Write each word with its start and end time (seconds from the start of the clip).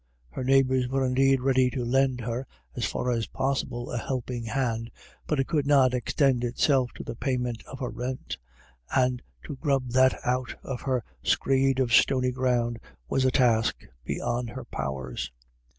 Her 0.31 0.43
neighbours 0.43 0.87
were 0.87 1.05
indeed 1.05 1.41
ready 1.41 1.69
to 1.69 1.85
lend 1.85 2.21
her, 2.21 2.47
as 2.75 2.85
far 2.85 3.11
as 3.11 3.27
possible, 3.27 3.91
a 3.91 3.99
helping 3.99 4.45
hand, 4.45 4.89
but 5.27 5.39
it 5.39 5.45
could 5.45 5.67
not 5.67 5.93
extend 5.93 6.43
itself 6.43 6.91
to 6.93 7.03
the 7.03 7.13
payment 7.15 7.63
of 7.67 7.77
her 7.81 7.89
rent, 7.91 8.39
and 8.95 9.21
to 9.45 9.57
grub 9.57 9.89
that 9.89 10.17
out 10.25 10.55
of 10.63 10.81
her 10.81 11.03
screed 11.21 11.79
of 11.79 11.93
stony 11.93 12.31
ground 12.31 12.79
was 13.09 13.25
a 13.25 13.31
task 13.31 13.83
beyond 14.03 14.49
her 14.49 14.65
powers. 14.65 15.31